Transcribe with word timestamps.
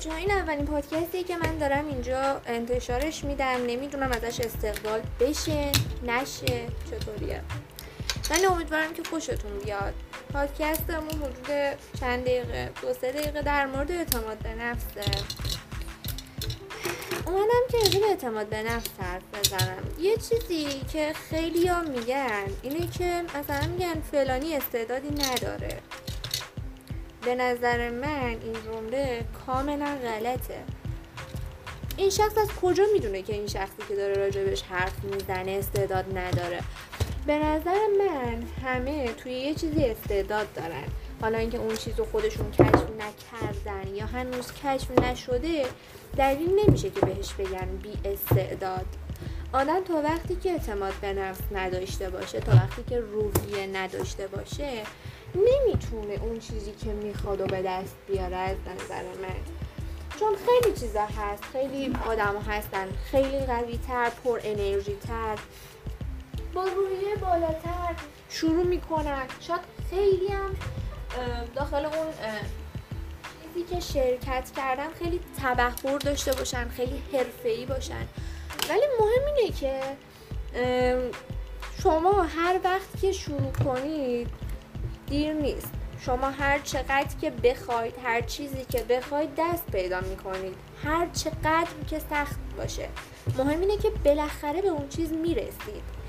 بچه 0.00 0.10
ها 0.10 0.16
این 0.16 0.30
اولین 0.30 0.66
پادکستی 0.66 1.24
که 1.24 1.36
من 1.36 1.58
دارم 1.58 1.86
اینجا 1.86 2.40
انتشارش 2.46 3.24
میدم. 3.24 3.66
نمی‌دونم 3.66 4.12
ازش 4.12 4.40
استقبال 4.40 5.00
بشه 5.20 5.72
نشه 6.06 6.66
چطوریه. 6.90 7.42
من 8.30 8.44
امیدوارم 8.44 8.94
که 8.94 9.02
خوشتون 9.10 9.58
بیاد. 9.64 9.94
پادکستمون 10.32 11.10
حدود 11.10 11.78
چند 12.00 12.24
دقیقه 12.24 12.70
دو 12.82 12.94
سه 12.94 13.12
دقیقه 13.12 13.42
در 13.42 13.66
مورد 13.66 13.90
اعتماد 13.90 14.38
به 14.38 14.54
نفسه 14.54 15.10
اومدم 17.26 17.62
که 17.70 17.98
به 17.98 18.06
اعتماد 18.06 18.46
به 18.46 18.62
نفس 18.62 18.90
حرف 19.00 19.22
بزنم. 19.34 19.82
یه 19.98 20.16
چیزی 20.16 20.66
که 20.92 21.12
خیلی 21.30 21.66
ها 21.66 21.82
میگن 21.82 22.46
اینه 22.62 22.86
که 22.86 23.22
مثلا 23.38 23.66
میگن 23.66 24.00
فلانی 24.12 24.56
استعدادی 24.56 25.08
نداره. 25.10 25.80
به 27.24 27.34
نظر 27.34 27.90
من 27.90 28.28
این 28.28 28.56
جمله 28.66 29.24
کاملا 29.46 29.96
غلطه. 30.02 30.64
این 31.96 32.10
شخص 32.10 32.38
از 32.38 32.48
کجا 32.62 32.84
می‌دونه 32.92 33.22
که 33.22 33.32
این 33.32 33.46
شخصی 33.46 33.82
که 33.88 33.96
داره 33.96 34.14
راجبش 34.14 34.62
حرف 34.62 35.04
می‌زنه 35.04 35.50
استعداد 35.50 36.18
نداره؟ 36.18 36.60
به 37.26 37.38
نظر 37.38 37.78
من 37.98 38.42
همه 38.64 39.12
توی 39.12 39.32
یه 39.32 39.54
چیزی 39.54 39.84
استعداد 39.84 40.52
دارن. 40.52 40.84
حالا 41.20 41.38
اینکه 41.38 41.58
اون 41.58 41.76
چیز 41.76 41.98
رو 41.98 42.04
خودشون 42.04 42.50
کشف 42.50 42.86
نکردن 42.98 43.94
یا 43.94 44.06
هنوز 44.06 44.52
کشف 44.52 44.90
نشده 44.90 45.64
دلیل 46.16 46.50
نمیشه 46.66 46.90
که 46.90 47.00
بهش 47.00 47.32
بگن 47.32 47.76
بی 47.82 47.92
استعداد. 48.04 48.86
آدم 49.52 49.84
تا 49.84 50.02
وقتی 50.02 50.36
که 50.36 50.50
اعتماد 50.50 50.92
به 51.00 51.12
نفس 51.12 51.40
نداشته 51.52 52.10
باشه 52.10 52.40
تا 52.40 52.52
وقتی 52.52 52.82
که 52.88 53.00
روحیه 53.00 53.66
نداشته 53.66 54.26
باشه 54.26 54.82
نمی‌تونه 55.34 56.14
اون 56.22 56.38
چیزی 56.38 56.72
که 56.72 56.92
می‌خواد 56.92 57.40
و 57.40 57.46
به 57.46 57.62
دست 57.62 57.96
بیاره 58.08 58.36
از 58.36 58.56
نظر 58.56 59.02
من. 59.02 59.40
چون 60.20 60.34
خیلی 60.46 60.76
چیزا 60.80 61.02
هست 61.02 61.44
خیلی 61.52 61.96
آدم 62.06 62.36
هستن 62.48 62.88
خیلی 63.10 63.38
قوی 63.38 63.78
تر 63.86 64.10
پر 64.24 64.40
انرژی 64.44 64.96
تر 65.06 65.38
با 66.54 66.64
روحیه 66.64 67.16
بالاتر 67.20 67.94
شروع 68.28 68.64
می‌کنن. 68.64 69.26
شاید 69.40 69.60
خیلی 69.90 70.26
هم 70.26 70.56
داخل 71.54 71.84
اون 71.84 72.06
چیزی 73.54 73.74
که 73.74 73.80
شرکت 73.80 74.50
کردن 74.56 74.88
خیلی 74.98 75.20
تبخور 75.42 75.98
داشته 75.98 76.32
باشن 76.32 76.68
خیلی 76.68 77.02
حرفه‌ای 77.12 77.66
باشن. 77.66 78.06
ولی 78.70 78.84
مهم 79.00 79.34
اینه 79.36 79.52
که 79.52 79.80
شما 81.82 82.22
هر 82.22 82.60
وقت 82.64 83.00
که 83.00 83.12
شروع 83.12 83.52
کنید 83.64 84.28
دیر 85.10 85.32
نیست. 85.32 85.70
شما 86.00 86.30
هر 86.30 86.58
چقدر 86.58 87.16
که 87.20 87.30
بخواید 87.30 87.94
هر 88.04 88.20
چیزی 88.20 88.64
که 88.64 88.82
بخواید 88.82 89.30
دست 89.38 89.66
پیدا 89.72 90.00
می‌کنید. 90.00 90.54
هر 90.84 91.06
چقدر 91.06 91.68
که 91.90 91.98
سخت 91.98 92.36
باشه. 92.56 92.88
مهم 93.38 93.60
اینه 93.60 93.76
که 93.76 93.90
بالاخره 94.04 94.62
به 94.62 94.68
اون 94.68 94.88
چیز 94.88 95.12
می‌رسید. 95.12 96.00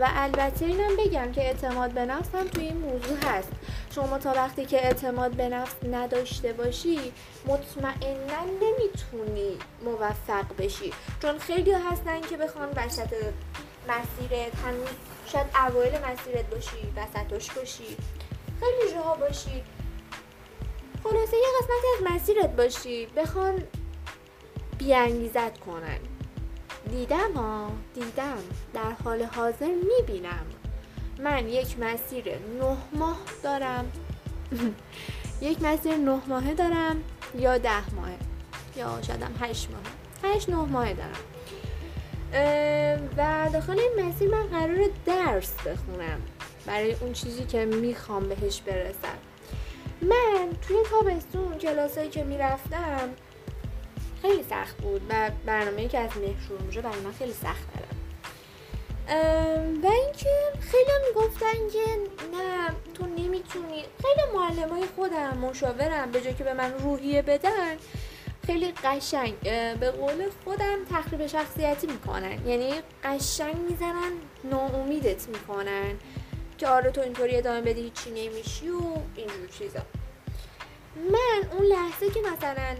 و 0.00 0.08
البته 0.10 0.66
اینم 0.66 0.96
بگم 0.98 1.32
که 1.32 1.40
اعتماد 1.40 1.90
به 1.90 2.04
نفس 2.04 2.34
هم 2.34 2.48
توی 2.48 2.64
این 2.64 2.76
موضوع 2.76 3.16
هست. 3.24 3.48
شما 3.94 4.18
تا 4.18 4.32
وقتی 4.32 4.66
که 4.66 4.84
اعتماد 4.86 5.30
به 5.30 5.48
نفس 5.48 5.74
نداشته 5.92 6.52
باشی 6.52 6.98
مطمئنا 7.46 8.44
نمی‌تونی 8.62 9.56
موفق 9.84 10.44
بشی. 10.58 10.92
چون 11.22 11.38
خیلی 11.38 11.72
هستن 11.72 12.20
که 12.20 12.36
بخوان 12.36 12.68
وسط 12.76 13.14
مسیرت 13.88 14.54
هنوز 14.64 14.88
شاید 15.26 15.46
اوایل 15.68 15.92
مسیرت 15.92 16.50
باشی 16.50 16.92
وسطش 16.96 17.50
باشی. 17.50 17.96
خیلی 18.60 18.94
جاها 18.94 19.14
باشی. 19.14 19.62
خلاصه 21.04 21.36
یه 21.36 21.46
قسمتی 21.60 21.86
از 21.98 22.12
مسیرت 22.12 22.56
باشی. 22.56 23.06
بخوان 23.06 23.62
بیانگیزت 24.78 25.58
کنن. 25.58 25.98
دیدم 26.90 27.32
ها 27.36 27.70
دیدم. 27.94 28.38
در 28.74 28.92
حال 29.04 29.22
حاضر 29.22 29.68
می‌بینم. 29.98 30.46
من 31.18 31.48
یک 31.48 31.78
مسیر 31.78 32.24
نه 32.60 32.76
ماه 32.92 33.18
دارم. 33.42 33.92
یک 35.40 35.62
مسیر 35.62 35.96
نه 35.96 36.20
ماهه 36.26 36.54
دارم 36.54 37.02
یا 37.34 37.58
ده 37.58 37.94
ماهه. 37.94 38.18
یا 38.76 39.02
شدم 39.02 39.34
هشت 39.40 39.68
ماه 39.70 40.34
هشت 40.34 40.48
نه 40.48 40.56
ماهه 40.56 40.94
دارم. 40.94 41.18
و 43.16 43.48
داخل 43.52 43.78
این 43.78 44.06
مسیر 44.06 44.30
من 44.30 44.46
قرار 44.46 44.88
درس 45.06 45.52
بخونم. 45.54 46.20
برای 46.68 46.92
اون 47.00 47.12
چیزی 47.12 47.44
که 47.44 47.64
می‌خوام 47.64 48.28
بهش 48.28 48.60
برسم. 48.60 49.18
من 50.02 50.48
توی 50.68 50.76
تابستون 50.90 51.58
کلاسایی 51.58 52.08
که 52.08 52.24
می‌رفتم 52.24 53.10
خیلی 54.22 54.44
سخت 54.50 54.76
بود 54.76 55.02
و 55.10 55.30
برنامه 55.46 55.88
که 55.88 55.98
از 55.98 56.10
مهر 56.16 56.40
شروع 56.48 56.82
برای 56.82 57.00
من 57.00 57.12
خیلی 57.12 57.32
سخت 57.32 57.66
دارم 57.74 57.88
و 59.82 59.86
اینکه 59.86 60.30
خیلی 60.60 60.92
می‌گفتن 61.08 61.68
که 61.72 61.84
نه 62.36 62.68
تو 62.94 63.06
نمی‌تونی. 63.06 63.84
خیلی 64.02 64.32
معلم 64.34 64.68
های 64.68 64.84
خودم 64.96 65.38
مشاورم 65.38 66.10
به 66.10 66.20
جای 66.20 66.34
که 66.34 66.44
به 66.44 66.54
من 66.54 66.72
روحیه 66.78 67.22
بدن. 67.22 67.76
خیلی 68.46 68.72
قشنگ. 68.84 69.38
به 69.80 69.90
قول 69.90 70.30
خودم 70.44 70.76
تخریب 70.92 71.26
شخصیتی 71.26 71.86
می‌کنن. 71.86 72.46
یعنی 72.46 72.72
قشنگ 73.04 73.56
می‌زنن 73.56 74.12
ناامیدت 74.44 75.28
می‌کنن. 75.28 75.94
که 76.58 76.68
آره 76.68 76.90
تو 76.90 77.00
اینطوری 77.00 77.36
ادامه 77.36 77.60
بدی 77.60 77.80
هیچی 77.80 78.10
نمیشی 78.10 78.68
و 78.70 78.80
اینجور 79.16 79.48
چیزا. 79.58 79.80
من 80.96 81.48
اون 81.52 81.66
لحظه 81.66 82.10
که 82.10 82.20
مثلا 82.20 82.76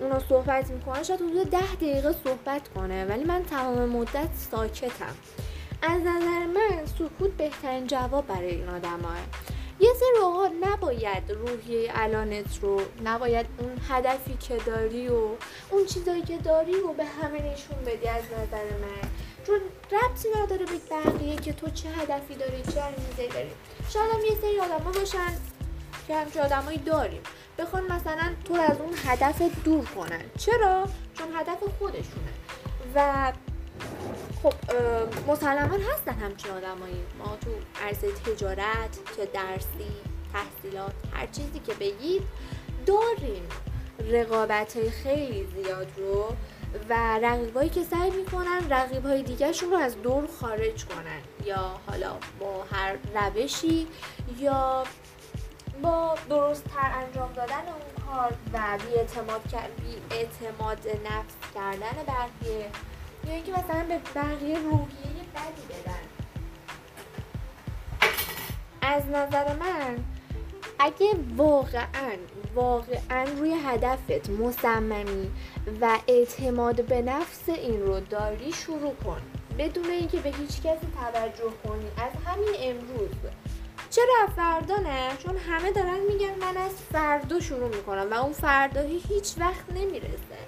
اونا 0.00 0.18
صحبت 0.18 0.70
می‌کنن 0.70 1.02
شاید 1.02 1.20
حدود 1.20 1.50
ده 1.50 1.74
دقیقه 1.74 2.14
صحبت 2.24 2.68
کنه 2.68 3.04
ولی 3.04 3.24
من 3.24 3.44
تمام 3.44 3.88
مدت 3.88 4.28
ساکتم. 4.50 5.14
از 5.82 6.00
نظر 6.00 6.46
من 6.46 6.86
سکوت 6.98 7.30
بهترین 7.30 7.86
جواب 7.86 8.26
برای 8.26 8.50
این 8.50 8.68
آدم 8.68 9.00
یه 9.80 9.90
سری 10.00 10.24
اوقات 10.24 10.52
نباید 10.60 11.32
روحیه 11.32 11.90
الانت 11.94 12.58
رو 12.62 12.80
نباید 13.04 13.46
اون 13.58 13.80
هدفی 13.88 14.36
که 14.40 14.56
داری 14.56 15.08
و 15.08 15.28
اون 15.70 15.86
چیزایی 15.86 16.22
که 16.22 16.38
داری 16.38 16.72
رو 16.72 16.92
به 16.92 17.04
همه 17.04 17.52
نشون 17.52 17.78
بدی 17.86 18.08
از 18.08 18.22
نظر 18.24 18.64
من. 18.64 19.08
چون 19.46 19.60
ربطی 19.92 20.28
نداره 20.42 20.64
به 20.66 20.78
بقیه 20.90 21.36
که 21.36 21.52
تو 21.52 21.70
چه 21.70 21.88
هدفی 21.88 22.34
داری 22.34 22.62
چه 22.62 22.80
انگیزه 22.82 23.34
داری. 23.34 23.50
شاید 23.88 24.10
هم 24.10 24.24
یه 24.24 24.40
سری 24.42 24.60
آدم 24.60 24.92
باشن 24.92 25.36
که 26.08 26.16
همچه 26.16 26.42
آدمایی 26.42 26.78
داریم. 26.78 27.22
بخوان 27.58 27.92
مثلا 27.92 28.32
تو 28.44 28.54
از 28.54 28.80
اون 28.80 28.94
هدف 29.04 29.42
دور 29.64 29.84
کنن. 29.84 30.22
چرا؟ 30.38 30.88
چون 31.14 31.26
هدف 31.36 31.58
خودشونه. 31.78 32.32
و 32.94 33.32
خب 34.42 34.54
مسلما 35.28 35.78
هستن 35.92 36.12
همچین 36.12 36.50
آدمایی. 36.50 37.04
ما 37.18 37.36
تو 37.40 37.50
عرصه 37.82 38.12
تجارت 38.12 38.98
چه 39.16 39.26
درسی 39.26 39.92
تحصیلات 40.32 40.92
هر 41.12 41.26
چیزی 41.26 41.58
که 41.58 41.74
بگید 41.74 42.22
داریم. 42.86 43.48
رقابت 44.10 44.76
های 44.76 44.90
خیلی 44.90 45.46
زیاد 45.54 45.92
رو 45.96 46.36
و 46.88 47.18
رقیبایی 47.22 47.68
که 47.68 47.84
سعی 47.84 48.10
می‌کنن 48.10 48.70
رقیب 48.70 49.06
های 49.06 49.22
دیگرشون 49.22 49.70
رو 49.70 49.76
از 49.76 50.02
دور 50.02 50.28
خارج 50.40 50.84
کنن. 50.84 51.20
یا 51.44 51.80
حالا 51.86 52.12
با 52.40 52.64
هر 52.72 52.96
روشی 53.14 53.86
یا 54.38 54.84
با 55.82 56.14
درست 56.28 56.64
تر 56.64 56.92
انجام 56.94 57.32
دادن 57.32 57.54
اون 57.54 58.06
کار 58.06 58.32
و 58.52 58.78
بی 58.78 58.94
اعتماد, 58.94 59.40
بی 59.76 60.16
اعتماد 60.16 60.78
نفس 60.88 61.54
کردن 61.54 62.04
بقیه. 62.06 62.70
یا 63.28 63.34
اینکه 63.34 63.52
مثلا 63.52 63.84
به 63.88 63.98
بقیه 64.14 64.58
روحیه 64.58 65.22
بدی 65.34 65.62
بدن. 65.68 66.08
از 68.82 69.06
نظر 69.06 69.56
من 69.56 70.04
اگه 70.78 71.06
واقعا 71.36 72.16
واقعا 72.54 73.24
روی 73.38 73.54
هدفت 73.64 74.30
مصممی 74.30 75.30
و 75.80 75.98
اعتماد 76.08 76.84
به 76.84 77.02
نفس 77.02 77.48
این 77.48 77.80
رو 77.82 78.00
داری 78.00 78.52
شروع 78.52 78.94
کن. 78.94 79.20
بدون 79.58 79.90
اینکه 79.90 80.20
به 80.20 80.28
هیچ 80.28 80.62
کسی 80.62 80.86
توجه 80.96 81.52
کنی. 81.64 81.86
از 81.96 82.12
همین 82.26 82.54
امروز. 82.60 83.10
چرا 83.90 84.26
فردا 84.36 84.76
نه؟ 84.76 85.16
چون 85.18 85.36
همه 85.36 85.72
دارن 85.72 86.00
میگن 86.00 86.34
من 86.40 86.56
از 86.56 86.72
فردا 86.92 87.40
شروع 87.40 87.68
می‌کنم 87.68 88.08
و 88.10 88.14
اون 88.14 88.32
فرداهی 88.32 89.02
هیچ 89.08 89.34
وقت 89.38 89.72
نمی‌رسه. 89.74 90.38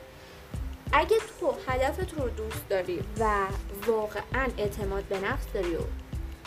اگه 0.93 1.17
تو 1.41 1.55
هدفت 1.69 2.15
رو 2.15 2.29
دوست 2.29 2.69
داری 2.69 3.01
و 3.19 3.47
واقعا 3.87 4.49
اعتماد 4.59 5.05
به 5.05 5.19
نفس 5.19 5.47
داری 5.55 5.77
و 5.77 5.81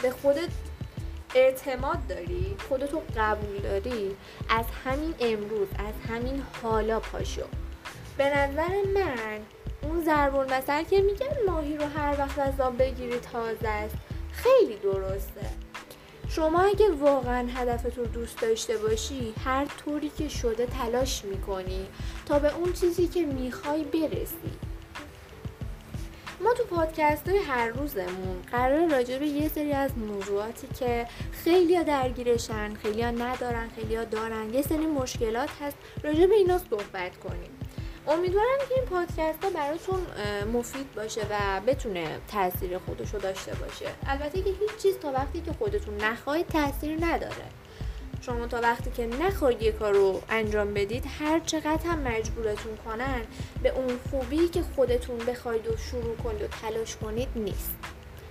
به 0.01 0.09
خودت 0.09 0.49
اعتماد 1.35 2.07
داری 2.07 2.55
خودتو 2.69 3.01
قبول 3.17 3.57
داری 3.57 4.15
از 4.49 4.65
همین 4.85 5.13
امروز 5.19 5.67
از 5.79 6.09
همین 6.09 6.43
حالا 6.61 6.99
پاشو. 6.99 7.43
به 8.17 8.37
نظر 8.37 8.69
من 8.93 9.39
اون 9.81 10.03
ضربون 10.05 10.53
مثل 10.53 10.83
که 10.83 11.01
میگن 11.01 11.35
ماهی 11.47 11.77
رو 11.77 11.85
هر 11.85 12.15
وقت 12.19 12.39
از 12.39 12.59
آب 12.59 12.77
بگیری 12.77 13.19
تازه 13.19 13.67
است 13.67 13.95
خیلی 14.31 14.75
درسته. 14.75 15.49
شما 16.35 16.61
اگه 16.61 16.91
واقعا 16.91 17.47
هدفت 17.55 17.97
رو 17.97 18.05
دوست 18.05 18.41
داشته 18.41 18.77
باشی 18.77 19.33
هر 19.45 19.65
طوری 19.65 20.11
که 20.17 20.29
شده 20.29 20.65
تلاش 20.65 21.25
می‌کنی 21.25 21.87
تا 22.25 22.39
به 22.39 22.55
اون 22.55 22.73
چیزی 22.73 23.07
که 23.07 23.25
می‌خوای 23.25 23.83
برسی. 23.83 24.51
ما 26.41 26.53
تو 26.53 26.63
پادکست 26.63 27.29
های 27.29 27.37
هر 27.37 27.67
روزمون 27.67 28.41
قرار 28.51 28.89
راجع 28.89 29.17
به 29.17 29.25
یه 29.25 29.49
سری 29.49 29.73
از 29.73 29.97
موضوعاتی 29.97 30.67
که 30.79 31.07
خیلی 31.31 31.83
درگیرشن 31.83 32.73
خیلی 32.73 33.03
ندارن 33.03 33.69
خیلی 33.75 34.05
دارن 34.05 34.53
یه 34.53 34.61
سری 34.61 34.85
مشکلات 34.85 35.49
هست 35.61 35.77
راجع 36.03 36.25
به 36.25 36.35
اینا 36.35 36.57
صحبت 36.57 37.17
کنیم. 37.17 37.62
امیدوارم 38.07 38.57
که 38.69 38.75
این 38.75 38.85
پادکست 38.85 39.43
ها 39.43 39.49
براتون 39.49 39.99
مفید 40.53 40.93
باشه 40.95 41.21
و 41.21 41.61
بتونه 41.67 42.19
تاثیر 42.31 42.77
خودشو 42.77 43.17
داشته 43.17 43.55
باشه. 43.55 43.85
البته 44.07 44.41
که 44.41 44.49
هیچ 44.49 44.81
چیز 44.81 44.97
تا 44.97 45.11
وقتی 45.11 45.41
که 45.41 45.53
خودتون 45.53 45.97
نخواهید 45.97 46.47
تاثیر 46.47 47.05
نداره. 47.05 47.45
شما 48.21 48.47
تا 48.47 48.61
وقتی 48.61 48.91
که 48.91 49.07
نخواهید 49.07 49.61
یه 49.61 49.71
کار 49.71 49.93
رو 49.93 50.21
انجام 50.29 50.73
بدید 50.73 51.03
هر 51.19 51.39
چقدر 51.39 51.85
هم 51.85 51.99
مجبورتون 51.99 52.77
کنن 52.85 53.21
به 53.63 53.69
اون 53.69 53.99
خوبی 54.11 54.47
که 54.47 54.63
خودتون 54.75 55.17
بخواید 55.17 55.67
و 55.67 55.77
شروع 55.77 56.15
کنید 56.15 56.41
و 56.41 56.47
تلاش 56.47 56.95
کنید 56.95 57.27
نیست. 57.35 57.75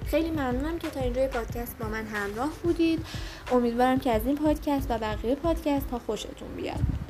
خیلی 0.06 0.30
ممنونم 0.30 0.78
که 0.78 0.90
تا 0.90 1.00
اینجای 1.00 1.28
پادکست 1.28 1.78
با 1.78 1.88
من 1.88 2.06
همراه 2.06 2.50
بودید. 2.62 3.06
امیدوارم 3.52 4.00
که 4.00 4.10
از 4.10 4.26
این 4.26 4.36
پادکست 4.36 4.90
و 4.90 4.98
بقیه 4.98 5.34
پادکست 5.34 5.90
ها 5.90 5.98
خوشتون 5.98 6.48
بیاد. 6.56 7.01